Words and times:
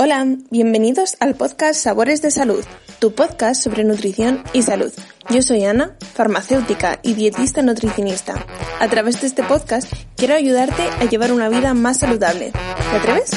Hola, 0.00 0.24
bienvenidos 0.50 1.16
al 1.18 1.34
podcast 1.34 1.80
Sabores 1.80 2.22
de 2.22 2.30
Salud, 2.30 2.64
tu 3.00 3.16
podcast 3.16 3.60
sobre 3.60 3.82
nutrición 3.82 4.44
y 4.52 4.62
salud. 4.62 4.92
Yo 5.28 5.42
soy 5.42 5.64
Ana, 5.64 5.96
farmacéutica 6.14 7.00
y 7.02 7.14
dietista 7.14 7.62
nutricionista. 7.62 8.46
A 8.78 8.86
través 8.86 9.20
de 9.20 9.26
este 9.26 9.42
podcast 9.42 9.92
quiero 10.14 10.36
ayudarte 10.36 10.84
a 11.00 11.04
llevar 11.06 11.32
una 11.32 11.48
vida 11.48 11.74
más 11.74 11.98
saludable. 11.98 12.52
¿Te 12.52 12.96
atreves? 12.96 13.30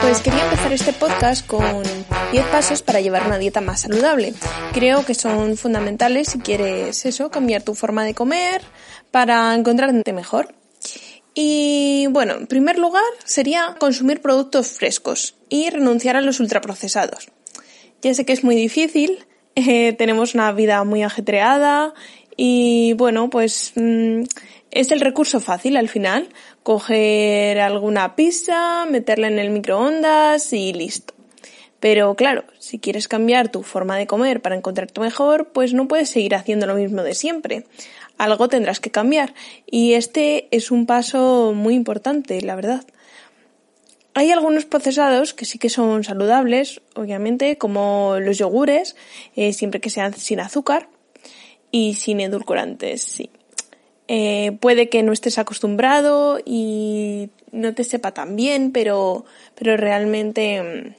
Pues 0.00 0.20
quería 0.22 0.44
empezar 0.44 0.72
este 0.72 0.94
podcast 0.94 1.46
con 1.46 1.82
10 2.32 2.46
pasos 2.46 2.80
para 2.80 3.02
llevar 3.02 3.26
una 3.26 3.36
dieta 3.36 3.60
más 3.60 3.82
saludable. 3.82 4.32
Creo 4.72 5.04
que 5.04 5.14
son 5.14 5.58
fundamentales 5.58 6.28
si 6.28 6.38
quieres 6.38 7.04
eso, 7.04 7.30
cambiar 7.30 7.60
tu 7.60 7.74
forma 7.74 8.04
de 8.04 8.14
comer 8.14 8.62
para 9.10 9.54
encontrarte 9.54 10.14
mejor. 10.14 10.54
Y 11.34 12.06
bueno, 12.10 12.34
en 12.34 12.46
primer 12.46 12.78
lugar 12.78 13.04
sería 13.24 13.76
consumir 13.78 14.20
productos 14.20 14.72
frescos 14.72 15.36
y 15.48 15.70
renunciar 15.70 16.16
a 16.16 16.20
los 16.20 16.40
ultraprocesados. 16.40 17.28
Ya 18.02 18.14
sé 18.14 18.24
que 18.24 18.32
es 18.32 18.42
muy 18.42 18.56
difícil, 18.56 19.24
eh, 19.54 19.92
tenemos 19.92 20.34
una 20.34 20.52
vida 20.52 20.82
muy 20.84 21.02
ajetreada 21.02 21.94
y 22.36 22.94
bueno, 22.94 23.30
pues 23.30 23.72
mm, 23.76 24.22
es 24.70 24.90
el 24.90 25.00
recurso 25.00 25.40
fácil 25.40 25.76
al 25.76 25.88
final. 25.88 26.28
Coger 26.62 27.60
alguna 27.60 28.16
pizza, 28.16 28.86
meterla 28.86 29.28
en 29.28 29.38
el 29.38 29.50
microondas 29.50 30.52
y 30.52 30.72
listo. 30.72 31.14
Pero 31.80 32.14
claro, 32.14 32.44
si 32.58 32.78
quieres 32.78 33.08
cambiar 33.08 33.50
tu 33.50 33.62
forma 33.62 33.96
de 33.96 34.06
comer 34.06 34.42
para 34.42 34.54
encontrarte 34.54 35.00
mejor, 35.00 35.48
pues 35.48 35.72
no 35.72 35.88
puedes 35.88 36.10
seguir 36.10 36.34
haciendo 36.34 36.66
lo 36.66 36.74
mismo 36.74 37.02
de 37.02 37.14
siempre 37.14 37.64
algo 38.20 38.48
tendrás 38.48 38.80
que 38.80 38.90
cambiar. 38.90 39.34
Y 39.66 39.94
este 39.94 40.48
es 40.50 40.70
un 40.70 40.84
paso 40.84 41.52
muy 41.54 41.74
importante, 41.74 42.40
la 42.42 42.54
verdad. 42.54 42.84
Hay 44.12 44.30
algunos 44.30 44.66
procesados 44.66 45.32
que 45.32 45.46
sí 45.46 45.58
que 45.58 45.70
son 45.70 46.04
saludables, 46.04 46.82
obviamente, 46.94 47.56
como 47.56 48.16
los 48.20 48.36
yogures, 48.36 48.94
eh, 49.36 49.54
siempre 49.54 49.80
que 49.80 49.88
sean 49.88 50.12
sin 50.12 50.40
azúcar 50.40 50.88
y 51.70 51.94
sin 51.94 52.20
edulcorantes, 52.20 53.02
sí. 53.02 53.30
Eh, 54.08 54.52
puede 54.60 54.88
que 54.88 55.02
no 55.02 55.12
estés 55.12 55.38
acostumbrado 55.38 56.40
y 56.44 57.30
no 57.52 57.74
te 57.74 57.84
sepa 57.84 58.12
tan 58.12 58.36
bien, 58.36 58.72
pero, 58.72 59.24
pero 59.54 59.76
realmente 59.78 60.62
mm, 60.62 60.94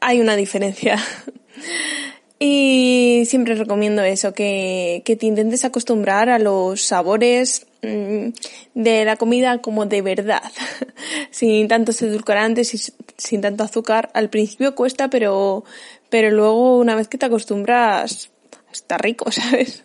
hay 0.00 0.20
una 0.20 0.36
diferencia. 0.36 0.98
Y 2.38 3.22
siempre 3.26 3.54
recomiendo 3.54 4.02
eso, 4.02 4.34
que, 4.34 5.02
que, 5.06 5.16
te 5.16 5.24
intentes 5.24 5.64
acostumbrar 5.64 6.28
a 6.28 6.38
los 6.38 6.82
sabores 6.82 7.66
mm, 7.82 8.28
de 8.74 9.04
la 9.06 9.16
comida 9.16 9.58
como 9.62 9.86
de 9.86 10.02
verdad, 10.02 10.42
sin 11.30 11.66
tantos 11.66 12.02
edulcorantes 12.02 12.74
y 12.74 12.92
sin 13.16 13.40
tanto 13.40 13.64
azúcar. 13.64 14.10
Al 14.12 14.28
principio 14.28 14.74
cuesta, 14.74 15.08
pero, 15.08 15.64
pero 16.10 16.30
luego 16.30 16.78
una 16.78 16.94
vez 16.94 17.08
que 17.08 17.16
te 17.16 17.24
acostumbras, 17.24 18.30
está 18.70 18.98
rico, 18.98 19.30
¿sabes? 19.32 19.84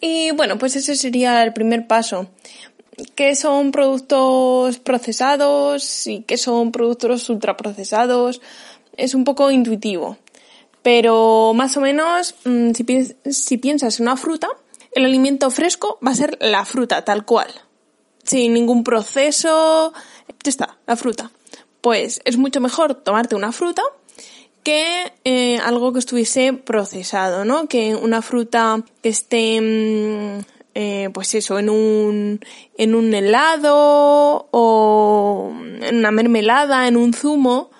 Y 0.00 0.32
bueno, 0.32 0.58
pues 0.58 0.76
ese 0.76 0.94
sería 0.94 1.42
el 1.42 1.54
primer 1.54 1.86
paso. 1.86 2.28
¿Qué 3.14 3.34
son 3.34 3.72
productos 3.72 4.78
procesados 4.78 6.06
y 6.06 6.20
qué 6.22 6.36
son 6.36 6.70
productos 6.70 7.30
ultraprocesados? 7.30 8.42
Es 8.98 9.14
un 9.14 9.24
poco 9.24 9.50
intuitivo. 9.50 10.18
Pero 10.82 11.52
más 11.54 11.76
o 11.76 11.80
menos, 11.80 12.34
mm, 12.44 12.72
si, 13.30 13.56
piensas 13.58 14.00
en 14.00 14.06
una 14.06 14.16
fruta, 14.16 14.48
el 14.92 15.04
alimento 15.04 15.50
fresco 15.50 15.98
va 16.04 16.10
a 16.10 16.16
ser 16.16 16.36
la 16.40 16.64
fruta, 16.64 17.04
tal 17.04 17.24
cual. 17.24 17.48
Sin 18.24 18.52
ningún 18.52 18.84
proceso. 18.84 19.92
Ya 20.42 20.50
está, 20.50 20.78
la 20.86 20.96
fruta. 20.96 21.30
Pues 21.80 22.20
es 22.24 22.36
mucho 22.36 22.60
mejor 22.60 22.94
tomarte 22.94 23.34
una 23.34 23.52
fruta 23.52 23.82
que 24.62 25.12
eh, 25.24 25.58
algo 25.58 25.92
que 25.92 25.98
estuviese 25.98 26.52
procesado, 26.52 27.44
¿no? 27.44 27.66
Que 27.66 27.94
una 27.96 28.22
fruta 28.22 28.82
que 29.02 29.08
esté, 29.08 29.60
mm, 29.60 30.40
eh, 30.74 31.10
pues 31.12 31.34
eso, 31.34 31.58
en 31.58 31.68
un, 31.68 32.40
en 32.76 32.94
un 32.94 33.12
helado 33.12 34.48
o 34.50 35.52
en 35.80 35.96
una 35.96 36.10
mermelada, 36.10 36.86
en 36.86 36.96
un 36.96 37.12
zumo, 37.12 37.71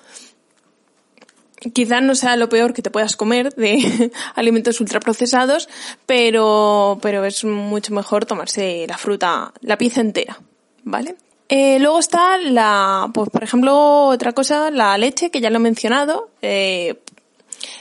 quizás 1.70 2.02
no 2.02 2.14
sea 2.14 2.36
lo 2.36 2.48
peor 2.48 2.72
que 2.72 2.82
te 2.82 2.90
puedas 2.90 3.16
comer 3.16 3.54
de 3.54 4.10
alimentos 4.34 4.80
ultraprocesados, 4.80 5.68
pero, 6.06 6.98
pero 7.02 7.24
es 7.24 7.44
mucho 7.44 7.92
mejor 7.94 8.26
tomarse 8.26 8.86
la 8.88 8.98
fruta, 8.98 9.52
la 9.60 9.78
pieza 9.78 10.00
entera, 10.00 10.40
¿vale? 10.84 11.16
Eh, 11.48 11.78
luego 11.80 11.98
está 11.98 12.38
la, 12.38 13.10
pues 13.12 13.28
por 13.28 13.44
ejemplo, 13.44 14.06
otra 14.06 14.32
cosa, 14.32 14.70
la 14.70 14.96
leche, 14.96 15.30
que 15.30 15.40
ya 15.40 15.50
lo 15.50 15.56
he 15.56 15.60
mencionado. 15.60 16.30
Eh, 16.40 16.96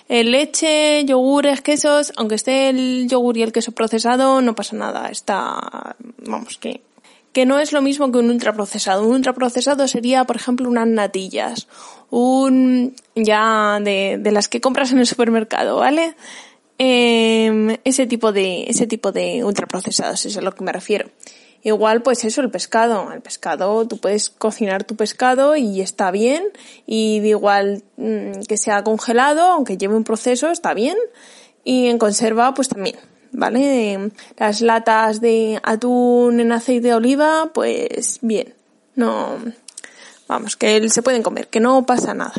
leche, 0.10 1.06
yogures, 1.06 1.62
quesos, 1.62 2.12
aunque 2.18 2.36
esté 2.36 2.70
el 2.70 3.08
yogur 3.08 3.38
y 3.38 3.44
el 3.44 3.54
queso 3.54 3.72
procesado, 3.72 4.42
no 4.42 4.56
pasa 4.56 4.76
nada. 4.76 5.10
Está, 5.10 5.96
vamos, 6.26 6.58
que 6.58 6.82
que 7.34 7.46
no 7.46 7.60
es 7.60 7.72
lo 7.72 7.82
mismo 7.82 8.12
que 8.12 8.20
un 8.20 8.30
ultraprocesado. 8.30 9.06
Un 9.06 9.16
ultraprocesado 9.16 9.88
sería, 9.88 10.26
por 10.26 10.36
ejemplo, 10.36 10.70
unas 10.70 10.88
natillas, 10.88 11.68
un 12.10 12.96
ya 13.16 13.80
de, 13.82 14.18
de 14.20 14.32
las 14.32 14.50
que 14.50 14.62
compras 14.62 14.92
en 14.92 15.00
el 15.00 15.08
supermercado, 15.08 15.78
¿vale? 15.78 16.16
Eh, 16.84 17.80
ese 17.84 18.08
tipo 18.08 18.32
de 18.32 18.64
ese 18.64 18.88
tipo 18.88 19.12
de 19.12 19.44
ultraprocesados 19.44 20.26
es 20.26 20.36
a 20.38 20.42
lo 20.42 20.54
que 20.56 20.64
me 20.64 20.72
refiero. 20.72 21.12
Igual, 21.64 22.02
pues 22.02 22.24
eso, 22.24 22.42
el 22.42 22.50
pescado. 22.50 23.12
El 23.14 23.22
pescado, 23.22 23.88
tú 23.88 23.98
puedes 24.00 24.30
cocinar 24.32 24.84
tu 24.84 24.96
pescado 24.96 25.56
y 25.56 25.82
está 25.82 26.10
bien. 26.10 26.44
Y 26.88 27.18
igual 27.18 27.84
mm, 27.98 28.42
que 28.48 28.58
sea 28.58 28.84
congelado, 28.84 29.44
aunque 29.44 29.78
lleve 29.78 29.96
un 29.96 30.04
proceso, 30.04 30.50
está 30.50 30.74
bien. 30.74 30.98
Y 31.64 31.88
en 31.88 32.00
conserva, 32.00 32.54
pues 32.56 32.68
también. 32.68 32.96
¿Vale? 33.32 34.12
Las 34.38 34.62
latas 34.62 35.22
de 35.22 35.60
atún 35.64 36.40
en 36.40 36.52
aceite 36.52 36.90
de 36.90 36.94
oliva, 36.96 37.52
pues 37.54 38.20
bien, 38.22 38.54
no, 38.96 39.38
vamos, 40.28 40.56
que 40.56 40.90
se 40.90 41.02
pueden 41.02 41.24
comer, 41.24 41.48
que 41.48 41.60
no 41.60 41.86
pasa 41.86 42.14
nada. 42.14 42.34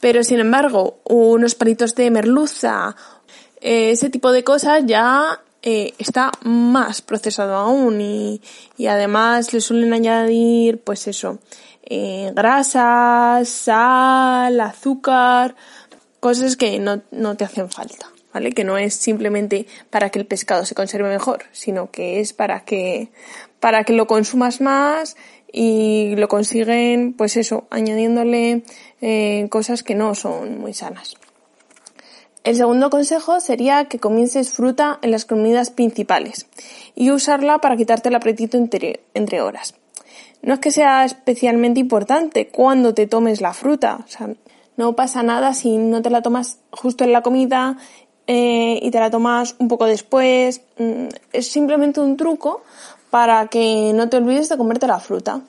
Pero 0.00 0.22
sin 0.22 0.40
embargo, 0.40 0.98
unos 1.04 1.54
palitos 1.54 1.94
de 1.94 2.10
merluza, 2.10 2.94
eh, 3.60 3.92
ese 3.92 4.10
tipo 4.10 4.32
de 4.32 4.44
cosas 4.44 4.82
ya 4.86 5.40
eh, 5.62 5.94
está 5.98 6.30
más 6.42 7.00
procesado 7.00 7.54
aún 7.54 8.00
y, 8.00 8.42
y, 8.76 8.86
además 8.86 9.54
le 9.54 9.62
suelen 9.62 9.94
añadir, 9.94 10.82
pues 10.82 11.08
eso, 11.08 11.38
eh, 11.82 12.32
grasas, 12.34 13.48
sal, 13.48 14.60
azúcar, 14.60 15.54
cosas 16.20 16.56
que 16.56 16.78
no, 16.78 17.00
no 17.10 17.34
te 17.36 17.44
hacen 17.44 17.70
falta. 17.70 18.13
¿Vale? 18.34 18.52
Que 18.52 18.64
no 18.64 18.76
es 18.76 18.94
simplemente 18.94 19.66
para 19.88 20.10
que 20.10 20.18
el 20.18 20.26
pescado 20.26 20.66
se 20.66 20.74
conserve 20.74 21.08
mejor, 21.08 21.44
sino 21.52 21.90
que 21.90 22.20
es 22.20 22.32
para 22.32 22.64
que, 22.64 23.08
para 23.60 23.84
que 23.84 23.94
lo 23.94 24.06
consumas 24.06 24.60
más 24.60 25.16
y 25.50 26.16
lo 26.16 26.28
consiguen, 26.28 27.14
pues 27.14 27.36
eso, 27.36 27.66
añadiéndole 27.70 28.64
eh, 29.00 29.46
cosas 29.48 29.84
que 29.84 29.94
no 29.94 30.14
son 30.16 30.58
muy 30.58 30.74
sanas. 30.74 31.14
El 32.42 32.56
segundo 32.56 32.90
consejo 32.90 33.40
sería 33.40 33.86
que 33.86 33.98
comiences 33.98 34.50
fruta 34.50 34.98
en 35.00 35.12
las 35.12 35.24
comidas 35.24 35.70
principales 35.70 36.46
y 36.94 37.10
usarla 37.10 37.58
para 37.58 37.76
quitarte 37.76 38.10
el 38.10 38.16
apetito 38.16 38.58
entre, 38.58 39.40
horas. 39.40 39.76
No 40.42 40.54
es 40.54 40.60
que 40.60 40.70
sea 40.70 41.06
especialmente 41.06 41.80
importante 41.80 42.48
cuando 42.48 42.92
te 42.92 43.06
tomes 43.06 43.40
la 43.40 43.54
fruta, 43.54 44.00
o 44.04 44.08
sea, 44.08 44.28
no 44.76 44.96
pasa 44.96 45.22
nada 45.22 45.54
si 45.54 45.78
no 45.78 46.02
te 46.02 46.10
la 46.10 46.20
tomas 46.20 46.58
justo 46.70 47.04
en 47.04 47.12
la 47.12 47.22
comida 47.22 47.78
eh, 48.26 48.78
y 48.80 48.90
te 48.90 49.00
la 49.00 49.10
tomas 49.10 49.56
un 49.58 49.68
poco 49.68 49.86
después. 49.86 50.62
Mm, 50.78 51.08
es 51.32 51.50
simplemente 51.50 52.00
un 52.00 52.16
truco 52.16 52.62
para 53.10 53.46
que 53.48 53.92
no 53.94 54.08
te 54.08 54.16
olvides 54.16 54.48
de 54.48 54.56
comerte 54.56 54.86
la 54.86 54.98
fruta. 54.98 55.40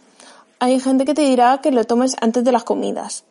Hay 0.59 0.79
gente 0.79 1.05
que 1.05 1.14
te 1.14 1.23
dirá 1.23 1.59
que 1.61 1.72
lo 1.72 1.84
tomes 1.85 2.16
antes 2.22 2.44
de 2.44 2.52
las 2.52 2.64
comidas. 2.64 3.23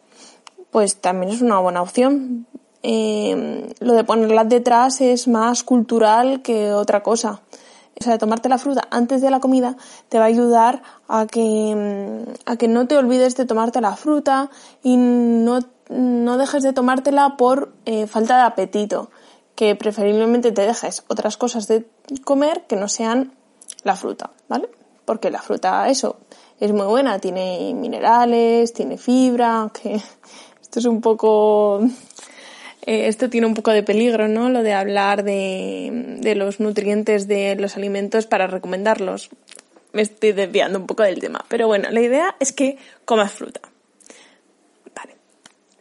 Pues 0.71 0.97
también 0.97 1.33
es 1.33 1.43
una 1.43 1.59
buena 1.61 1.83
opción. 1.83 2.47
Eh, 2.83 3.73
lo 3.81 3.95
de 3.95 4.05
ponerlas 4.05 4.49
detrás 4.49 5.01
es 5.01 5.29
más 5.29 5.63
cultural 5.63 6.43
que 6.43 6.73
otra 6.73 7.03
cosa. 7.03 7.41
O 7.99 8.03
sea, 8.03 8.19
tomarte 8.19 8.49
la 8.49 8.59
fruta 8.59 8.89
antes 8.91 9.23
de 9.23 9.31
la 9.31 9.41
comida 9.41 9.77
te 10.09 10.19
va 10.19 10.25
a 10.25 10.29
ayudar 10.29 10.83
a 11.07 11.27
que, 11.27 12.25
mm, 12.27 12.51
a 12.51 12.57
que 12.57 12.67
no 12.67 12.87
te 12.87 12.97
olvides 12.97 13.37
de 13.37 13.45
tomarte 13.47 13.81
la 13.81 13.95
fruta 13.95 14.51
y 14.83 14.97
no, 14.97 15.61
no 15.89 16.39
dejes 16.39 16.63
de 16.63 16.73
tomártela 16.73 17.37
por 17.37 17.73
eh, 17.85 18.07
falta 18.07 18.37
de 18.37 18.43
apetito 18.43 19.11
que 19.55 19.75
preferiblemente 19.77 20.53
te 20.53 20.67
dejes 20.67 21.05
otras 21.09 21.37
cosas 21.37 21.69
de 21.69 21.87
comer 22.25 22.65
que 22.69 22.77
no 22.77 22.89
sean 22.89 23.33
la 23.83 23.97
fruta, 23.97 24.31
¿vale? 24.49 24.69
Porque 25.05 25.31
la 25.31 25.43
fruta, 25.43 25.89
eso, 25.89 26.19
es 26.61 26.73
muy 26.73 26.87
buena, 26.87 27.19
tiene 27.19 27.73
minerales, 27.75 28.73
tiene 28.73 28.99
fibra, 28.99 29.61
aunque 29.61 30.01
esto 30.62 30.79
es 30.79 30.85
un 30.87 31.01
poco, 31.01 31.81
eh, 32.87 33.06
esto 33.06 33.31
tiene 33.31 33.47
un 33.47 33.55
poco 33.55 33.71
de 33.71 33.83
peligro, 33.83 34.29
¿no? 34.29 34.49
Lo 34.49 34.62
de 34.62 34.73
hablar 34.73 35.23
de, 35.23 36.17
de 36.21 36.35
los 36.35 36.61
nutrientes 36.61 37.29
de 37.29 37.56
los 37.56 37.77
alimentos 37.77 38.27
para 38.27 38.47
recomendarlos. 38.47 39.31
me 39.93 40.03
estoy 40.03 40.33
desviando 40.33 40.79
un 40.79 40.87
poco 40.87 41.05
del 41.05 41.21
tema. 41.21 41.45
Pero 41.49 41.69
bueno, 41.69 41.91
la 41.91 42.01
idea 42.01 42.35
es 42.41 42.53
que 42.53 42.79
comas 43.05 43.33
fruta. 43.33 43.61
Vale. 44.97 45.17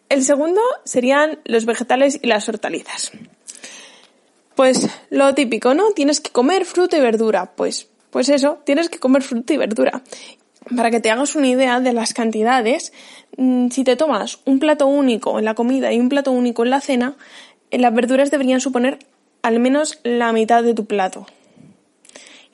El 0.09 0.23
segundo 0.23 0.61
serían 0.83 1.39
los 1.45 1.65
vegetales 1.65 2.19
y 2.21 2.27
las 2.27 2.47
hortalizas. 2.47 3.11
Pues 4.55 4.87
lo 5.09 5.33
típico, 5.33 5.73
¿no? 5.73 5.91
Tienes 5.91 6.21
que 6.21 6.31
comer 6.31 6.65
fruta 6.65 6.97
y 6.97 7.01
verdura. 7.01 7.51
Pues, 7.55 7.87
pues 8.11 8.29
eso, 8.29 8.59
tienes 8.65 8.89
que 8.89 8.99
comer 8.99 9.23
fruta 9.23 9.53
y 9.53 9.57
verdura. 9.57 10.01
Para 10.75 10.91
que 10.91 10.99
te 10.99 11.11
hagas 11.11 11.35
una 11.35 11.47
idea 11.47 11.79
de 11.79 11.93
las 11.93 12.13
cantidades, 12.13 12.93
mm, 13.37 13.69
si 13.69 13.83
te 13.83 13.95
tomas 13.95 14.39
un 14.45 14.59
plato 14.59 14.87
único 14.87 15.39
en 15.39 15.45
la 15.45 15.55
comida 15.55 15.91
y 15.91 15.99
un 15.99 16.09
plato 16.09 16.31
único 16.31 16.63
en 16.63 16.69
la 16.69 16.81
cena, 16.81 17.15
eh, 17.71 17.79
las 17.79 17.93
verduras 17.93 18.31
deberían 18.31 18.61
suponer 18.61 18.99
al 19.41 19.59
menos 19.59 19.99
la 20.03 20.31
mitad 20.31 20.63
de 20.63 20.73
tu 20.73 20.85
plato. 20.85 21.25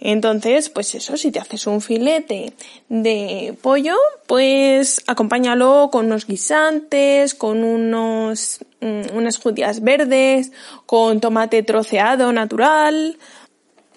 Entonces, 0.02 0.70
pues 0.70 0.96
eso, 0.96 1.18
si 1.18 1.32
te 1.32 1.40
haces 1.40 1.68
un 1.68 1.82
filete 1.82 2.54
de 2.88 3.54
pollo, 3.62 3.98
pues 4.28 5.02
acompáñalo 5.08 5.90
con 5.92 6.06
unos 6.06 6.26
guisantes, 6.26 7.36
con 7.36 7.66
unos, 7.66 8.60
mm, 8.80 9.16
unas 9.16 9.38
judías 9.38 9.82
verdes, 9.82 10.54
con 10.86 11.20
tomate 11.20 11.64
troceado 11.64 12.32
natural. 12.32 13.18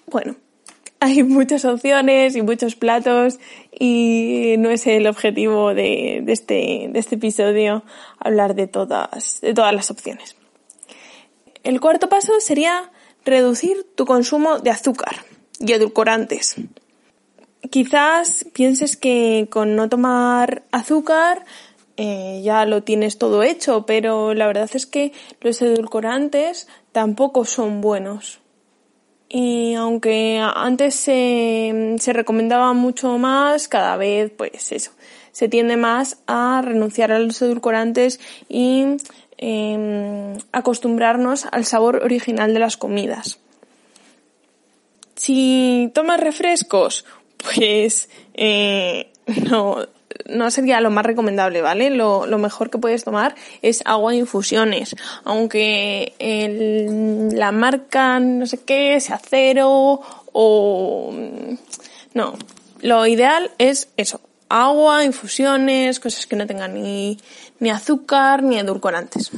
Bueno, 0.07 0.35
hay 0.99 1.23
muchas 1.23 1.63
opciones 1.63 2.35
y 2.35 2.41
muchos 2.41 2.75
platos 2.75 3.39
y 3.71 4.55
no 4.59 4.71
es 4.71 4.85
el 4.87 5.07
objetivo 5.07 5.73
de, 5.73 6.21
este, 6.27 6.89
de 6.89 6.99
este 6.99 7.15
episodio 7.15 7.83
hablar 8.19 8.55
de 8.55 8.67
todas, 8.67 9.39
de 9.39 9.53
todas 9.53 9.73
las 9.73 9.89
opciones. 9.89 10.35
El 11.63 11.79
cuarto 11.79 12.09
paso 12.09 12.33
sería 12.41 12.91
reducir 13.23 13.85
tu 13.95 14.05
consumo 14.05 14.59
de 14.59 14.69
azúcar 14.69 15.15
y 15.59 15.71
edulcorantes. 15.73 16.55
Quizás 17.69 18.45
pienses 18.53 18.97
que 18.97 19.47
con 19.49 19.75
no 19.75 19.89
tomar 19.89 20.63
azúcar 20.71 21.45
eh, 21.95 22.41
ya 22.43 22.65
lo 22.65 22.83
tienes 22.83 23.17
todo 23.17 23.43
hecho, 23.43 23.85
pero 23.85 24.33
la 24.33 24.47
verdad 24.47 24.69
es 24.73 24.85
que 24.85 25.13
los 25.41 25.61
edulcorantes 25.61 26.67
tampoco 26.91 27.45
son 27.45 27.81
buenos. 27.81 28.39
Y 29.29 29.73
aunque 29.73 30.39
antes 30.39 30.95
se, 30.95 31.95
se 31.99 32.13
recomendaba 32.13 32.73
mucho 32.73 33.17
más, 33.17 33.67
cada 33.67 33.97
vez, 33.97 34.31
pues 34.35 34.71
eso, 34.71 34.91
se 35.31 35.49
tiende 35.49 35.77
más 35.77 36.19
a 36.27 36.61
renunciar 36.63 37.11
a 37.11 37.19
los 37.19 37.41
edulcorantes 37.41 38.19
y 38.47 38.85
eh, 39.37 40.37
acostumbrarnos 40.51 41.47
al 41.51 41.65
sabor 41.65 42.01
original 42.03 42.53
de 42.53 42.59
las 42.59 42.77
comidas. 42.77 43.39
Si 45.23 45.89
tomas 45.93 46.19
refrescos, 46.19 47.05
pues 47.37 48.09
eh, 48.33 49.09
no, 49.49 49.77
no 50.25 50.51
sería 50.51 50.81
lo 50.81 50.91
más 50.91 51.05
recomendable, 51.05 51.61
¿vale? 51.61 51.91
Lo, 51.91 52.25
mejor 52.37 52.69
que 52.69 52.77
puedes 52.77 53.05
tomar 53.05 53.33
es 53.61 53.83
agua 53.85 54.11
de 54.11 54.17
infusiones. 54.17 54.97
Aunque 55.23 56.13
el, 56.19 57.39
la 57.39 57.53
marca 57.53 58.19
no 58.19 58.45
sé 58.45 58.65
qué 58.65 58.99
sea 58.99 59.17
cero 59.17 60.01
o... 60.33 61.13
No, 62.13 62.33
lo 62.81 63.07
ideal 63.07 63.49
es 63.59 63.87
eso. 63.95 64.19
Agua, 64.49 65.05
infusiones, 65.05 66.01
cosas 66.01 66.27
que 66.27 66.35
no 66.35 66.47
tengan 66.47 66.73
ni, 66.73 67.17
ni 67.61 67.69
azúcar 67.69 68.43
ni 68.43 68.59
edulcorantes. 68.59 69.31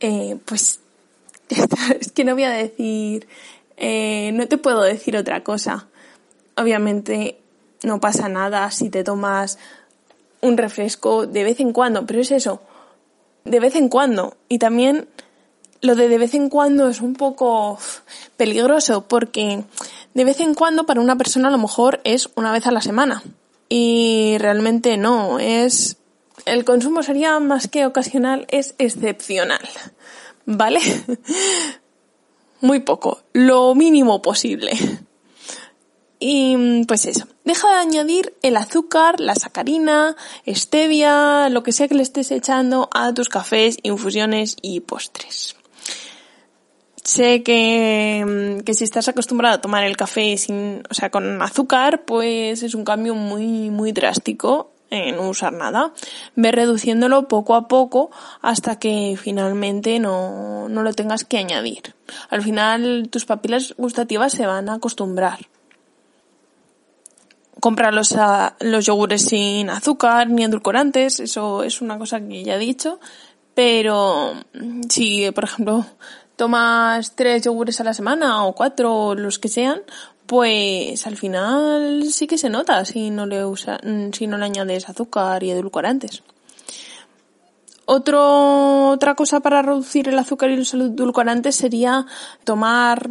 Eh, 0.00 0.38
pues 0.46 0.80
es 2.00 2.10
que 2.12 2.24
no 2.24 2.32
voy 2.32 2.44
a 2.44 2.50
decir 2.52 3.28
eh, 3.84 4.30
no 4.32 4.46
te 4.46 4.58
puedo 4.58 4.80
decir 4.82 5.16
otra 5.16 5.42
cosa. 5.42 5.88
Obviamente 6.56 7.40
no 7.82 7.98
pasa 7.98 8.28
nada 8.28 8.70
si 8.70 8.90
te 8.90 9.02
tomas 9.02 9.58
un 10.40 10.56
refresco 10.56 11.26
de 11.26 11.42
vez 11.42 11.58
en 11.58 11.72
cuando, 11.72 12.06
pero 12.06 12.20
es 12.20 12.30
eso, 12.30 12.62
de 13.44 13.58
vez 13.58 13.74
en 13.74 13.88
cuando. 13.88 14.36
Y 14.48 14.60
también 14.60 15.08
lo 15.80 15.96
de 15.96 16.08
de 16.08 16.18
vez 16.18 16.34
en 16.34 16.48
cuando 16.48 16.88
es 16.88 17.00
un 17.00 17.14
poco 17.14 17.76
peligroso 18.36 19.02
porque 19.08 19.64
de 20.14 20.24
vez 20.24 20.38
en 20.38 20.54
cuando 20.54 20.86
para 20.86 21.00
una 21.00 21.16
persona 21.16 21.48
a 21.48 21.50
lo 21.50 21.58
mejor 21.58 22.00
es 22.04 22.30
una 22.36 22.52
vez 22.52 22.68
a 22.68 22.70
la 22.70 22.82
semana. 22.82 23.24
Y 23.68 24.36
realmente 24.38 24.96
no, 24.96 25.40
es... 25.40 25.96
El 26.44 26.64
consumo 26.64 27.02
sería 27.02 27.40
más 27.40 27.66
que 27.66 27.84
ocasional, 27.84 28.46
es 28.48 28.76
excepcional. 28.78 29.68
¿Vale? 30.46 30.80
muy 32.62 32.80
poco, 32.80 33.20
lo 33.32 33.74
mínimo 33.74 34.22
posible. 34.22 34.72
Y 36.24 36.84
pues 36.86 37.04
eso, 37.06 37.26
deja 37.44 37.68
de 37.68 37.80
añadir 37.80 38.36
el 38.42 38.56
azúcar, 38.56 39.18
la 39.18 39.34
sacarina, 39.34 40.14
stevia, 40.46 41.48
lo 41.48 41.64
que 41.64 41.72
sea 41.72 41.88
que 41.88 41.96
le 41.96 42.04
estés 42.04 42.30
echando 42.30 42.88
a 42.92 43.12
tus 43.12 43.28
cafés, 43.28 43.76
infusiones 43.82 44.54
y 44.62 44.78
postres. 44.78 45.56
Sé 47.02 47.42
que, 47.42 48.62
que 48.64 48.74
si 48.74 48.84
estás 48.84 49.08
acostumbrado 49.08 49.56
a 49.56 49.60
tomar 49.60 49.82
el 49.82 49.96
café 49.96 50.36
sin, 50.36 50.84
o 50.88 50.94
sea, 50.94 51.10
con 51.10 51.42
azúcar, 51.42 52.04
pues 52.04 52.62
es 52.62 52.76
un 52.76 52.84
cambio 52.84 53.16
muy, 53.16 53.70
muy 53.70 53.90
drástico 53.90 54.71
no 54.92 55.28
usar 55.28 55.52
nada. 55.52 55.92
Ve 56.36 56.52
reduciéndolo 56.52 57.28
poco 57.28 57.54
a 57.54 57.66
poco 57.68 58.10
hasta 58.40 58.78
que 58.78 59.16
finalmente 59.20 59.98
no, 59.98 60.68
no 60.68 60.82
lo 60.82 60.92
tengas 60.92 61.24
que 61.24 61.38
añadir. 61.38 61.94
Al 62.30 62.42
final 62.42 63.08
tus 63.10 63.24
papilas 63.24 63.74
gustativas 63.78 64.32
se 64.32 64.46
van 64.46 64.68
a 64.68 64.74
acostumbrar. 64.74 65.38
Compra 67.60 67.92
los, 67.92 68.14
los 68.60 68.86
yogures 68.86 69.22
sin 69.22 69.70
azúcar 69.70 70.28
ni 70.28 70.42
edulcorantes, 70.42 71.20
eso 71.20 71.62
es 71.62 71.80
una 71.80 71.96
cosa 71.96 72.20
que 72.20 72.42
ya 72.42 72.56
he 72.56 72.58
dicho, 72.58 72.98
pero 73.54 74.34
si, 74.88 75.30
por 75.30 75.44
ejemplo, 75.44 75.86
tomas 76.36 77.14
tres 77.14 77.44
yogures 77.44 77.80
a 77.80 77.84
la 77.84 77.94
semana 77.94 78.44
o 78.46 78.54
cuatro, 78.54 79.14
los 79.14 79.38
que 79.38 79.48
sean, 79.48 79.82
pues 80.32 81.06
al 81.06 81.18
final 81.18 82.04
sí 82.10 82.26
que 82.26 82.38
se 82.38 82.48
nota 82.48 82.86
si 82.86 83.10
no 83.10 83.26
le 83.26 83.44
usa, 83.44 83.78
si 84.12 84.26
no 84.26 84.38
le 84.38 84.46
añades 84.46 84.88
azúcar 84.88 85.42
y 85.42 85.50
edulcorantes. 85.50 86.22
Otra 87.84 89.14
cosa 89.14 89.40
para 89.40 89.60
reducir 89.60 90.08
el 90.08 90.18
azúcar 90.18 90.48
y 90.48 90.56
los 90.56 90.72
edulcorantes 90.72 91.54
sería 91.54 92.06
tomar 92.44 93.10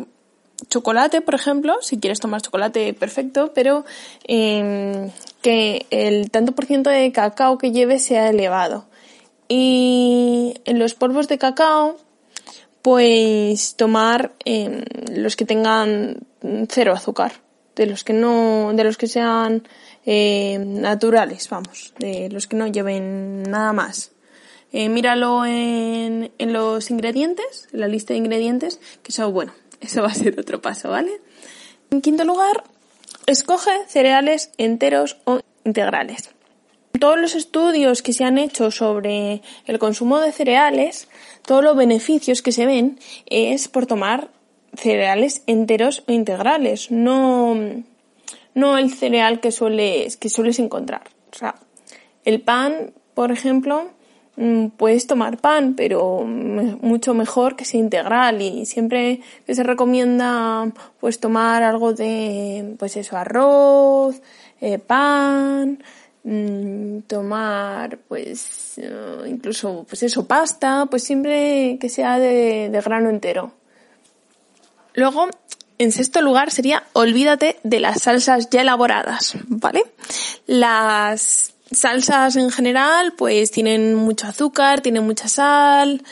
chocolate, 0.68 1.21
por 1.21 1.35
ejemplo, 1.35 1.75
si 1.81 2.00
quieres 2.00 2.19
tomar 2.19 2.41
chocolate, 2.41 2.91
perfecto, 2.95 3.51
pero 3.53 3.85
eh, 4.27 5.12
que 5.44 5.85
el 5.91 6.31
tanto 6.31 6.54
por 6.54 6.66
ciento 6.66 6.90
de 6.90 7.11
cacao 7.11 7.59
que 7.59 7.71
lleve 7.71 7.99
sea 7.99 8.30
elevado. 8.31 8.85
Y 9.47 10.56
en 10.66 10.80
los 10.80 10.95
polvos 10.95 11.28
de 11.28 11.37
cacao, 11.37 11.97
pues 12.81 13.75
tomar 13.75 14.33
eh, 14.44 14.83
los 15.11 15.35
que 15.35 15.45
tengan 15.45 16.25
cero 16.69 16.94
azúcar, 16.94 17.33
de 17.76 17.86
los 17.86 18.04
que 18.04 18.14
no, 18.14 18.71
de 18.74 18.83
los 18.83 18.98
que 18.98 19.07
sean 19.07 19.68
eh, 20.06 20.57
naturales, 20.60 21.48
vamos, 21.50 21.94
de 22.00 22.30
los 22.30 22.48
que 22.48 22.56
no 22.56 22.68
lleven 22.68 23.44
nada 23.44 23.74
más. 23.74 24.12
Eh, 24.74 24.90
míralo 24.90 25.45
en, 25.45 26.31
en 26.38 26.54
los 26.54 26.92
ingredientes, 26.92 27.68
en 27.74 27.81
la 27.81 27.88
lista 27.88 28.14
de 28.14 28.19
ingredientes, 28.19 28.80
que 29.04 29.12
eso, 29.12 29.31
bueno, 29.31 29.54
eso 29.81 30.02
va 30.02 30.10
a 30.10 30.14
ser 30.14 30.40
otro 30.40 30.62
paso, 30.62 30.90
¿vale? 30.90 31.12
En 31.90 32.02
quinto 32.02 32.24
lugar, 32.24 32.64
escoge 33.26 33.71
cereales 33.88 34.52
enteros 34.57 35.18
o 35.26 35.42
integrales. 35.66 36.30
Todos 37.00 37.19
los 37.19 37.36
estudios 37.36 38.02
que 38.02 38.14
se 38.14 38.24
han 38.24 38.38
hecho 38.38 38.69
sobre 38.69 39.42
el 39.66 39.80
consumo 39.80 40.19
de 40.19 40.31
cereales, 40.31 41.07
todos 41.45 41.64
los 41.64 41.76
beneficios 41.76 42.42
que 42.42 42.52
se 42.52 42.66
ven 42.66 43.00
es 43.26 43.68
por 43.68 43.86
tomar 43.88 44.30
cereales 44.73 45.44
enteros 45.47 46.04
o 46.07 46.11
integrales, 46.11 46.92
no, 46.92 47.56
no 48.54 48.78
el 48.78 48.94
cereal 48.94 49.40
que 49.40 49.51
sueles, 49.51 50.18
que 50.18 50.30
sueles 50.30 50.59
encontrar. 50.59 51.04
O 51.33 51.37
sea, 51.37 51.56
el 52.25 52.42
pan, 52.42 52.94
por 53.13 53.31
ejemplo, 53.31 53.90
mm, 54.37 54.68
puedes 54.78 55.07
tomar 55.07 55.37
pan, 55.37 55.75
pero 55.75 56.23
mucho 56.23 57.13
mejor 57.13 57.56
que 57.56 57.66
sea 57.66 57.80
integral 57.80 58.42
y 58.42 58.66
siempre 58.66 59.21
se 59.47 59.63
recomienda 59.63 60.71
pues 60.99 61.19
tomar 61.19 61.63
algo 61.63 61.94
de 61.94 62.75
pues 62.80 62.97
eso, 62.97 63.18
arroz, 63.18 64.21
eh, 64.61 64.80
pan, 64.80 65.83
mm, 66.23 66.99
tomar 67.07 67.97
pues 68.07 68.78
eh, 68.78 69.23
incluso 69.28 69.85
pues 69.87 70.04
eso, 70.04 70.28
pasta, 70.28 70.87
pues 70.90 71.04
siempre 71.04 71.78
que 71.80 71.90
sea 71.90 72.19
de, 72.19 72.69
de 72.69 72.81
grano 72.81 73.09
entero. 73.09 73.60
Luego, 74.94 75.30
en 75.78 75.92
sexto 75.92 76.21
lugar 76.21 76.52
sería 76.52 76.83
olvídate 76.94 77.60
de 77.64 77.80
las 77.80 78.04
salsas 78.04 78.50
ya 78.50 78.62
elaboradas, 78.62 79.33
¿vale? 79.48 79.83
Las 80.45 81.54
salsas 81.71 82.36
en 82.36 82.52
general 82.52 83.14
pues 83.18 83.52
tienen 83.52 83.95
mucho 83.95 84.28
azúcar, 84.28 84.81
tienen 84.81 85.06
mucha 85.06 85.28
sal, 85.28 86.04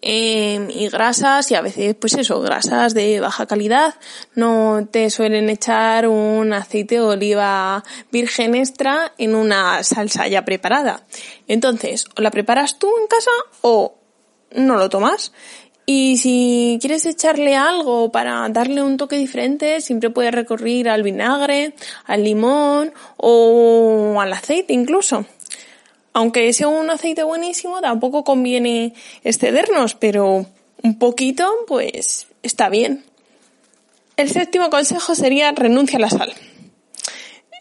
em, 0.00 0.70
y 0.70 0.88
grasas 0.88 1.50
y 1.50 1.56
a 1.56 1.60
veces 1.60 1.94
pues 1.96 2.14
eso, 2.14 2.40
grasas 2.40 2.94
de 2.94 3.20
baja 3.20 3.46
calidad. 3.46 3.96
No 4.34 4.88
te 4.90 5.10
suelen 5.10 5.50
echar 5.50 6.08
un 6.08 6.52
aceite 6.52 6.94
de 6.94 7.00
oliva 7.02 7.84
virgen 8.10 8.54
extra 8.54 9.12
en 9.18 9.34
una 9.34 9.82
salsa 9.82 10.28
ya 10.28 10.44
preparada. 10.44 11.02
Entonces, 11.48 12.06
o 12.16 12.22
la 12.22 12.30
preparas 12.30 12.78
tú 12.78 12.88
en 12.98 13.06
casa 13.08 13.30
o 13.60 13.98
no 14.52 14.76
lo 14.76 14.88
tomas. 14.88 15.32
Y 15.90 16.18
si 16.18 16.76
quieres 16.82 17.06
echarle 17.06 17.56
algo 17.56 18.12
para 18.12 18.46
darle 18.50 18.82
un 18.82 18.98
toque 18.98 19.16
diferente, 19.16 19.80
siempre 19.80 20.10
puedes 20.10 20.34
recurrir 20.34 20.86
al 20.86 21.02
vinagre, 21.02 21.72
al 22.04 22.24
limón 22.24 22.92
o 23.16 24.20
al 24.20 24.30
aceite 24.30 24.74
incluso. 24.74 25.24
Aunque 26.12 26.52
sea 26.52 26.68
un 26.68 26.90
aceite 26.90 27.22
buenísimo, 27.22 27.80
tampoco 27.80 28.22
conviene 28.22 28.92
excedernos, 29.24 29.94
pero 29.94 30.44
un 30.82 30.98
poquito, 30.98 31.50
pues 31.66 32.26
está 32.42 32.68
bien. 32.68 33.02
El 34.18 34.28
séptimo 34.28 34.68
consejo 34.68 35.14
sería 35.14 35.52
renuncia 35.52 35.96
a 35.96 36.02
la 36.02 36.10
sal. 36.10 36.34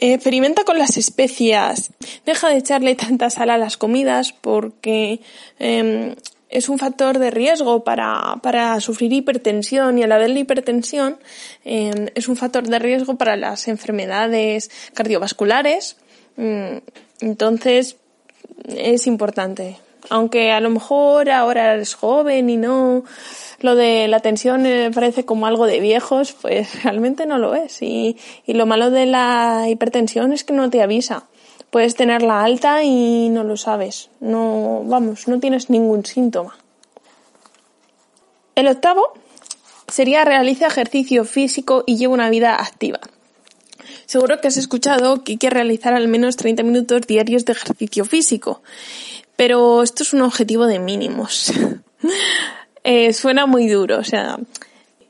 Experimenta 0.01 0.65
con 0.65 0.77
las 0.77 0.98
especias. 0.98 1.91
Deja 2.25 2.50
de 2.50 2.57
echarle 2.57 2.96
tanta 2.96 3.29
sal 3.29 3.51
a 3.51 3.57
las 3.57 3.77
comidas 3.77 4.34
porque 4.34 5.22
em, 5.60 6.13
es 6.49 6.69
un 6.69 6.79
factor 6.79 7.19
de 7.19 7.31
riesgo 7.31 7.83
para, 7.83 8.37
para 8.41 8.79
sufrir 8.79 9.11
hipertensión 9.13 9.97
y 9.97 10.03
a 10.03 10.07
la 10.07 10.17
vez 10.17 10.29
la 10.29 10.39
hipertensión 10.39 11.17
em, 11.65 12.07
es 12.15 12.27
un 12.27 12.35
factor 12.35 12.67
de 12.67 12.79
riesgo 12.79 13.15
para 13.15 13.35
las 13.35 13.67
enfermedades 13.67 14.71
cardiovasculares. 14.93 15.97
Mm, 16.37 16.77
entonces 17.21 17.97
es 18.67 19.07
importante. 19.07 19.77
Aunque 20.09 20.51
a 20.51 20.61
lo 20.61 20.69
mejor 20.69 21.29
ahora 21.29 21.73
eres 21.73 21.93
joven 21.93 22.49
y 22.49 22.55
no, 22.55 23.03
lo 23.59 23.75
de 23.75 24.07
la 24.07 24.21
tensión 24.21 24.61
me 24.61 24.89
parece 24.91 25.25
como 25.25 25.47
algo 25.47 25.65
de 25.65 25.81
viejos, 25.81 26.33
pues 26.41 26.83
realmente 26.83 27.25
no 27.25 27.37
lo 27.37 27.55
es. 27.55 27.81
Y, 27.81 28.17
y 28.45 28.53
lo 28.53 28.65
malo 28.65 28.89
de 28.89 29.05
la 29.05 29.65
hipertensión 29.67 30.31
es 30.31 30.45
que 30.45 30.53
no 30.53 30.69
te 30.69 30.81
avisa 30.81 31.27
puedes 31.69 31.95
tenerla 31.95 32.43
alta 32.43 32.83
y 32.83 33.29
no 33.29 33.43
lo 33.43 33.57
sabes. 33.57 34.09
No, 34.19 34.83
vamos, 34.86 35.27
no 35.27 35.39
tienes 35.39 35.69
ningún 35.69 36.05
síntoma. 36.05 36.57
El 38.55 38.67
octavo 38.67 39.13
sería 39.88 40.25
realiza 40.25 40.67
ejercicio 40.67 41.25
físico 41.25 41.83
y 41.86 41.97
lleva 41.97 42.13
una 42.13 42.29
vida 42.29 42.55
activa. 42.55 43.00
Seguro 44.05 44.39
que 44.39 44.47
has 44.47 44.57
escuchado 44.57 45.24
que 45.24 45.33
hay 45.33 45.38
que 45.38 45.50
realizar 45.50 45.93
al 45.93 46.07
menos 46.07 46.38
30 46.38 46.63
minutos 46.63 47.01
diarios 47.07 47.45
de 47.45 47.53
ejercicio 47.53 48.05
físico, 48.05 48.62
pero 49.36 49.83
esto 49.83 50.03
es 50.03 50.13
un 50.13 50.21
objetivo 50.21 50.65
de 50.65 50.79
mínimos. 50.79 51.51
eh, 52.83 53.13
suena 53.13 53.45
muy 53.45 53.67
duro, 53.67 54.00
o 54.00 54.03
sea, 54.03 54.39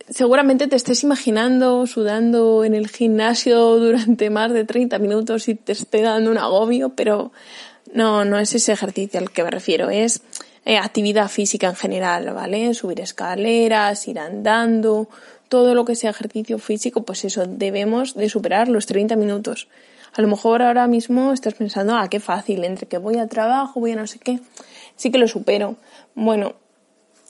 seguramente 0.09 0.67
te 0.67 0.75
estés 0.75 1.03
imaginando 1.03 1.85
sudando 1.87 2.63
en 2.63 2.73
el 2.73 2.87
gimnasio 2.87 3.77
durante 3.77 4.29
más 4.29 4.51
de 4.51 4.63
30 4.63 4.99
minutos 4.99 5.47
y 5.47 5.55
te 5.55 5.73
esté 5.73 6.01
dando 6.01 6.31
un 6.31 6.37
agobio, 6.37 6.89
pero 6.89 7.31
no, 7.93 8.25
no 8.25 8.39
es 8.39 8.53
ese 8.55 8.73
ejercicio 8.73 9.19
al 9.19 9.31
que 9.31 9.43
me 9.43 9.51
refiero, 9.51 9.89
es 9.89 10.21
eh, 10.65 10.77
actividad 10.77 11.29
física 11.29 11.67
en 11.67 11.75
general, 11.75 12.33
¿vale? 12.33 12.73
Subir 12.73 12.99
escaleras, 12.99 14.07
ir 14.07 14.19
andando, 14.19 15.07
todo 15.47 15.73
lo 15.73 15.85
que 15.85 15.95
sea 15.95 16.09
ejercicio 16.09 16.59
físico, 16.59 17.03
pues 17.03 17.23
eso, 17.25 17.45
debemos 17.45 18.15
de 18.15 18.29
superar 18.29 18.67
los 18.67 18.85
30 18.85 19.15
minutos. 19.15 19.67
A 20.13 20.21
lo 20.21 20.27
mejor 20.27 20.61
ahora 20.61 20.87
mismo 20.87 21.31
estás 21.31 21.53
pensando, 21.53 21.95
ah, 21.95 22.09
qué 22.09 22.19
fácil, 22.19 22.63
entre 22.63 22.87
que 22.87 22.97
voy 22.97 23.17
a 23.17 23.27
trabajo, 23.27 23.79
voy 23.79 23.91
a 23.91 23.95
no 23.95 24.07
sé 24.07 24.19
qué, 24.19 24.39
sí 24.95 25.11
que 25.11 25.17
lo 25.17 25.27
supero. 25.27 25.75
Bueno, 26.15 26.55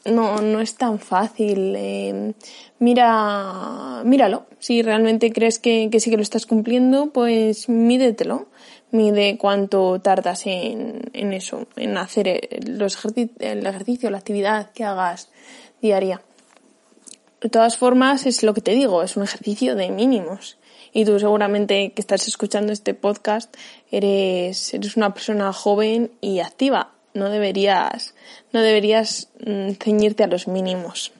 no, 0.08 0.42
no 0.42 0.60
es 0.62 0.76
tan 0.76 1.00
fácil. 1.00 1.74
Eh, 1.78 2.34
mira, 2.80 4.02
míralo. 4.04 4.48
Si 4.60 4.82
realmente 4.82 5.32
crees 5.32 5.60
que, 5.60 5.90
que 5.92 6.00
sí 6.00 6.10
que 6.10 6.18
lo 6.18 6.24
estás 6.24 6.46
cumpliendo, 6.46 7.12
pues 7.12 7.70
mídetelo. 7.70 8.48
Mide 8.92 9.38
cuánto 9.38 10.00
tardas 10.00 10.48
en, 10.48 11.02
en 11.12 11.34
eso, 11.34 11.68
en 11.76 11.98
hacer 11.98 12.48
los 12.66 12.98
el 13.40 13.66
ejercicio, 13.66 14.10
la 14.10 14.18
actividad 14.18 14.72
que 14.72 14.86
hagas 14.86 15.30
diaria. 15.82 16.22
De 17.42 17.50
todas 17.50 17.78
formas, 17.78 18.26
es 18.26 18.44
lo 18.44 18.54
que 18.54 18.62
te 18.62 18.72
digo, 18.72 19.04
es 19.04 19.18
un 19.18 19.24
ejercicio 19.24 19.76
de 19.76 19.92
mínimos. 19.92 20.58
Y 20.94 21.04
tú 21.04 21.20
seguramente 21.20 21.92
que 21.92 22.02
estás 22.02 22.28
escuchando 22.30 22.72
este 22.72 22.94
podcast 22.94 23.54
eres, 23.92 24.74
eres 24.74 24.96
una 24.96 25.14
persona 25.14 25.52
joven 25.52 26.12
y 26.22 26.40
activa 26.40 26.97
no 27.18 27.30
deberías, 27.30 28.16
no 28.54 28.62
deberías 28.62 29.30
mm, 29.46 29.72
ceñirte 29.84 30.24
a 30.24 30.28
los 30.28 30.48
mínimos. 30.48 31.12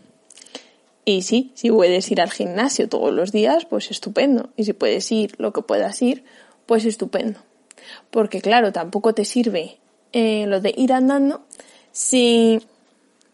Y 1.04 1.22
sí, 1.22 1.52
si 1.56 1.72
puedes 1.72 2.12
ir 2.12 2.22
al 2.22 2.32
gimnasio 2.32 2.90
todos 2.90 3.14
los 3.14 3.32
días, 3.32 3.66
pues 3.66 3.92
estupendo. 3.92 4.50
Y 4.58 4.66
si 4.66 4.74
puedes 4.74 5.12
ir 5.12 5.36
lo 5.38 5.54
que 5.54 5.62
puedas 5.62 6.02
ir, 6.02 6.26
pues 6.66 6.86
estupendo. 6.86 7.40
Porque 8.12 8.42
claro, 8.42 8.74
tampoco 8.74 9.14
te 9.14 9.24
sirve 9.24 9.78
eh, 10.12 10.46
lo 10.48 10.60
de 10.60 10.74
ir 10.76 10.94
andando 10.94 11.46
si 11.92 12.60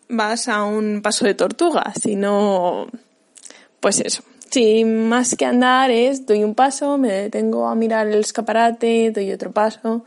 vas 0.07 0.47
a 0.47 0.63
un 0.63 1.01
paso 1.01 1.25
de 1.25 1.33
tortuga, 1.33 1.93
si 2.01 2.15
no, 2.15 2.87
pues 3.79 3.99
eso. 3.99 4.23
Si 4.49 4.85
más 4.85 5.35
que 5.35 5.45
andar 5.45 5.89
es 5.89 6.25
doy 6.25 6.43
un 6.43 6.53
paso, 6.53 6.97
me 6.97 7.11
detengo 7.11 7.67
a 7.67 7.75
mirar 7.75 8.07
el 8.07 8.19
escaparate, 8.19 9.11
doy 9.11 9.31
otro 9.31 9.51
paso. 9.51 10.05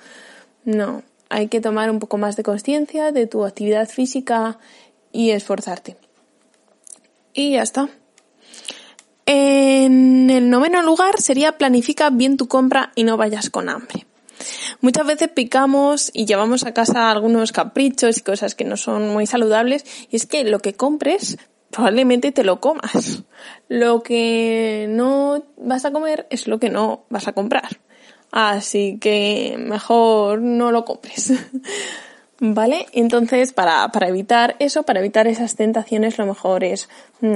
No, 0.64 1.02
hay 1.28 1.48
que 1.48 1.60
tomar 1.60 1.90
un 1.90 1.98
poco 1.98 2.18
más 2.18 2.36
de 2.36 2.42
conciencia 2.42 3.12
de 3.12 3.26
tu 3.26 3.44
actividad 3.44 3.88
física 3.88 4.58
y 5.12 5.30
esforzarte. 5.30 5.96
Y 7.32 7.52
ya 7.52 7.62
está. 7.62 7.88
En 9.26 10.30
el 10.30 10.50
noveno 10.50 10.82
lugar 10.82 11.20
sería 11.20 11.58
planifica 11.58 12.10
bien 12.10 12.36
tu 12.36 12.46
compra 12.46 12.92
y 12.94 13.04
no 13.04 13.16
vayas 13.16 13.50
con 13.50 13.68
hambre. 13.68 14.06
Muchas 14.80 15.06
veces 15.06 15.28
picamos 15.28 16.10
y 16.12 16.26
llevamos 16.26 16.64
a 16.64 16.74
casa 16.74 17.10
algunos 17.10 17.52
caprichos 17.52 18.18
y 18.18 18.20
cosas 18.20 18.54
que 18.54 18.64
no 18.64 18.76
son 18.76 19.08
muy 19.08 19.26
saludables 19.26 19.84
y 20.10 20.16
es 20.16 20.26
que 20.26 20.44
lo 20.44 20.60
que 20.60 20.74
compres 20.74 21.38
probablemente 21.70 22.32
te 22.32 22.44
lo 22.44 22.60
comas. 22.60 23.22
Lo 23.68 24.02
que 24.02 24.86
no 24.88 25.42
vas 25.56 25.84
a 25.84 25.90
comer 25.90 26.26
es 26.30 26.46
lo 26.46 26.58
que 26.60 26.70
no 26.70 27.04
vas 27.10 27.26
a 27.26 27.32
comprar. 27.32 27.80
Así 28.32 28.98
que 28.98 29.56
mejor 29.58 30.40
no 30.40 30.72
lo 30.72 30.84
compres. 30.84 31.32
¿Vale? 32.38 32.86
Entonces, 32.92 33.54
para, 33.54 33.88
para 33.88 34.08
evitar 34.08 34.56
eso, 34.58 34.82
para 34.82 35.00
evitar 35.00 35.26
esas 35.26 35.56
tentaciones, 35.56 36.18
lo 36.18 36.26
mejor 36.26 36.64
es 36.64 36.90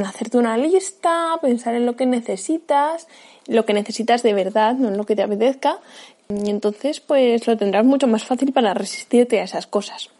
hacerte 0.04 0.37
una 0.37 0.59
lista, 0.59 1.38
pensar 1.40 1.75
en 1.75 1.87
lo 1.87 1.97
que 1.97 2.04
necesitas, 2.04 3.09
lo 3.47 3.64
que 3.64 3.73
necesitas 3.73 4.23
de 4.23 4.35
verdad, 4.35 4.75
no 4.75 4.88
en 4.88 4.99
lo 4.99 5.06
que 5.06 5.16
te 5.16 5.23
apetezca. 5.23 5.78
Y 6.28 6.50
entonces, 6.50 7.00
pues 7.00 7.47
lo 7.47 7.56
tendrás 7.56 7.85
mucho 7.85 8.06
más 8.09 8.25
fácil 8.25 8.52
para 8.52 8.75
resistirte 8.75 9.40
a 9.40 9.44
esas 9.44 9.66
cosas. 9.66 10.11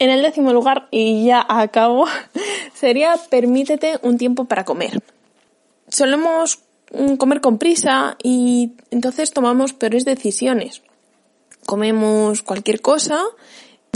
En 0.00 0.10
el 0.10 0.22
décimo 0.22 0.52
lugar, 0.52 0.88
y 0.90 1.26
ya 1.26 1.44
acabo, 1.48 2.06
sería 2.74 3.14
permítete 3.28 4.00
un 4.02 4.18
tiempo 4.18 4.46
para 4.46 4.64
comer. 4.64 5.00
Solemos 5.88 6.58
comer 7.18 7.40
con 7.40 7.58
prisa 7.58 8.16
y 8.22 8.72
entonces 8.90 9.32
tomamos 9.32 9.72
peores 9.72 10.04
decisiones. 10.04 10.82
Comemos 11.66 12.42
cualquier 12.42 12.80
cosa 12.80 13.20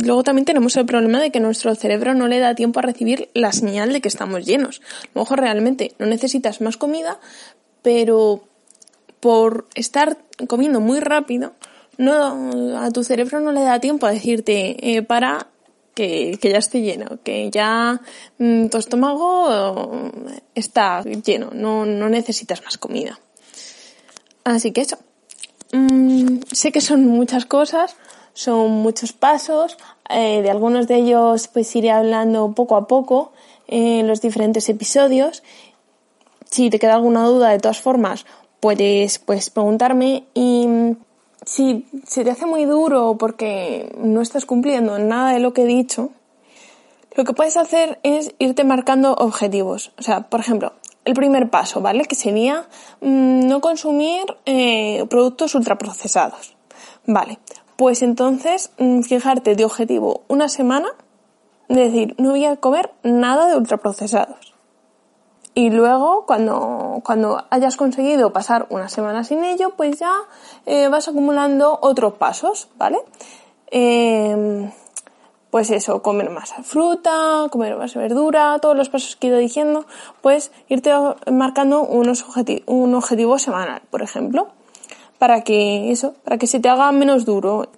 luego 0.03 0.23
también 0.23 0.45
tenemos 0.45 0.77
el 0.77 0.87
problema 0.87 1.21
de 1.21 1.31
que 1.31 1.41
nuestro 1.41 1.75
cerebro 1.75 2.15
no 2.15 2.29
le 2.29 2.39
da 2.39 2.55
tiempo 2.55 2.81
a 2.81 2.83
recibir 2.83 3.31
la 3.35 3.53
señal 3.53 3.93
de 3.93 4.01
que 4.01 4.09
estamos 4.09 4.45
llenos. 4.45 4.83
Mejor 5.15 5.41
realmente 5.41 5.95
no 5.99 6.07
necesitas 6.07 6.61
más 6.61 6.77
comida, 6.77 7.21
pero 7.83 8.45
por 9.21 9.67
estar 9.75 10.19
comiendo 10.49 10.81
muy 10.81 11.01
rápido, 11.01 11.53
no, 11.97 12.79
a 12.79 12.91
tu 12.91 13.05
cerebro 13.05 13.41
no 13.41 13.53
le 13.53 13.63
da 13.63 13.81
tiempo 13.81 14.07
a 14.07 14.11
decirte, 14.11 14.97
eh, 14.97 15.03
para, 15.03 15.47
que, 15.95 16.39
que 16.41 16.51
ya 16.51 16.59
esté 16.59 16.83
lleno, 16.83 17.19
que 17.23 17.51
ya 17.51 18.01
mm, 18.39 18.67
tu 18.67 18.79
estómago 18.79 20.11
está 20.55 21.03
lleno, 21.03 21.51
no, 21.53 21.87
no 21.87 22.09
necesitas 22.09 22.63
más 22.65 22.79
comida. 22.79 23.19
Así 24.45 24.73
que 24.73 24.83
eso. 24.83 24.99
Mm, 25.73 26.41
sé 26.53 26.71
que 26.71 26.81
son 26.81 27.07
muchas 27.07 27.47
cosas, 27.47 27.97
son 28.33 28.71
muchos 28.71 29.13
pasos, 29.13 29.77
eh, 30.09 30.43
de 30.43 30.51
algunos 30.51 30.87
de 30.87 30.97
ellos 30.97 31.49
pues 31.49 31.75
iré 31.75 31.91
hablando 31.91 32.53
poco 32.53 32.77
a 32.77 32.87
poco 32.87 33.33
en 33.67 34.07
los 34.07 34.21
diferentes 34.21 34.69
episodios. 34.69 35.43
Si 36.51 36.71
te 36.71 36.79
queda 36.79 36.95
alguna 36.95 37.25
duda, 37.25 37.51
de 37.51 37.59
todas 37.59 37.81
formas, 37.81 38.27
puedes 38.61 39.19
pues 39.19 39.51
preguntarme 39.51 40.25
y 40.35 40.67
si 41.47 41.87
se 42.07 42.25
te 42.25 42.31
hace 42.31 42.47
muy 42.47 42.65
duro 42.65 43.17
porque 43.19 43.95
no 43.99 44.21
estás 44.21 44.47
cumpliendo 44.47 44.99
nada 44.99 45.33
de 45.33 45.41
lo 45.41 45.53
que 45.53 45.63
he 45.63 45.67
dicho, 45.67 46.11
lo 47.15 47.25
que 47.25 47.33
puedes 47.33 47.57
hacer 47.57 47.99
es 48.03 48.35
irte 48.39 48.65
marcando 48.65 49.15
objetivos. 49.15 49.93
O 49.99 50.03
sea, 50.03 50.23
por 50.23 50.41
ejemplo, 50.41 50.73
el 51.05 51.15
primer 51.15 51.51
paso, 51.51 51.81
¿vale? 51.81 52.05
Que 52.05 52.15
sería 52.15 52.67
mm, 53.01 53.47
no 53.47 53.61
consumir 53.61 54.25
eh, 54.47 55.05
productos 55.09 55.55
ultraprocesados. 55.55 56.57
Vale, 57.07 57.39
pues 57.77 58.03
entonces 58.03 58.71
mm, 58.79 59.03
fijarte 59.03 59.55
de 59.55 59.65
objetivo 59.65 60.23
una 60.29 60.49
semana 60.49 60.89
decir, 61.69 62.15
no 62.19 62.31
voy 62.31 62.45
a 62.45 62.57
comer 62.57 62.91
nada 63.03 63.47
de 63.47 63.57
ultraprocesados. 63.57 64.54
Y 65.55 65.71
luego, 65.71 66.27
cuando, 66.27 67.01
cuando 67.05 67.45
hayas 67.51 67.77
conseguido 67.77 68.33
pasar 68.33 68.67
una 68.71 68.89
semana 68.89 69.23
sin 69.23 69.45
ello, 69.45 69.71
pues 69.77 70.01
ya 70.01 70.13
eh, 70.67 70.89
vas 70.89 71.07
acumulando 71.07 71.79
otros 71.81 72.15
pasos, 72.15 72.69
¿vale? 72.77 72.99
Eh, 73.71 74.69
pues 75.55 75.71
eso, 75.71 76.03
comer 76.03 76.31
más 76.31 76.53
fruta, 76.65 77.47
comer 77.49 77.77
más 77.77 77.95
verdura, 77.95 78.59
todos 78.61 78.77
los 78.77 78.89
pasos 78.89 79.15
que 79.15 79.29
he 79.29 79.31
ido 79.31 79.39
diciendo, 79.39 79.87
pues 80.21 80.51
irte 80.69 80.91
marcando 81.31 81.83
unos 81.83 82.25
un 82.67 82.93
objetivo 82.97 83.39
semanal, 83.39 83.83
por 83.89 84.03
ejemplo, 84.03 84.49
para 85.21 85.43
que 85.43 85.93
eso, 85.93 86.15
para 86.25 86.39
que 86.39 86.49
se 86.49 86.59
te 86.59 86.69
haga 86.69 86.91
menos 86.91 87.25
duro. 87.25 87.69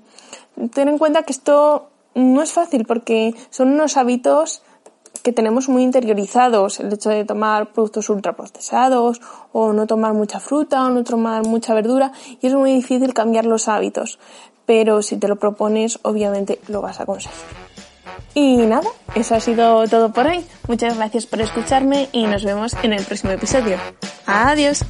Ten 0.73 0.89
en 0.89 0.97
cuenta 0.97 1.25
que 1.25 1.33
esto 1.33 1.91
no 2.15 2.41
es 2.41 2.51
fácil 2.51 2.87
porque 2.87 3.35
son 3.51 3.75
unos 3.75 3.99
hábitos 3.99 4.63
que 5.27 5.33
tenemos 5.33 5.69
muy 5.69 5.83
interiorizados, 5.83 6.79
el 6.79 6.93
hecho 6.93 7.11
de 7.11 7.25
tomar 7.25 7.73
productos 7.73 8.09
ultraprocesados 8.11 9.21
o 9.51 9.73
no 9.73 9.89
tomar 9.89 10.13
mucha 10.13 10.39
fruta 10.39 10.85
o 10.85 10.91
no 10.91 11.03
tomar 11.03 11.45
mucha 11.45 11.75
verdura 11.75 12.13
y 12.41 12.47
es 12.47 12.55
muy 12.55 12.73
difícil 12.73 13.13
cambiar 13.13 13.45
los 13.45 13.67
hábitos, 13.67 14.21
pero 14.67 15.03
si 15.03 15.17
te 15.17 15.27
lo 15.27 15.35
propones 15.35 15.99
obviamente 16.03 16.61
lo 16.69 16.81
vas 16.81 17.01
a 17.01 17.07
conseguir. 17.07 17.41
Y 18.35 18.59
nada, 18.59 18.89
eso 19.17 19.35
ha 19.35 19.41
sido 19.41 19.85
todo 19.89 20.13
por 20.13 20.29
hoy. 20.29 20.47
Muchas 20.69 20.97
gracias 20.97 21.27
por 21.27 21.41
escucharme 21.41 22.09
y 22.13 22.25
nos 22.29 22.45
vemos 22.45 22.75
en 22.85 22.93
el 22.93 23.05
próximo 23.05 23.33
episodio. 23.33 23.79
Adiós. 24.27 24.85